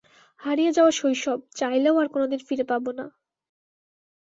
[0.39, 3.05] হারিয়ে যাওয়া শৈশব, চাইলেও আর কোনদিন ফিরে পাবো না।